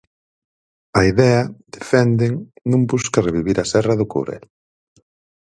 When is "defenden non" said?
1.77-2.81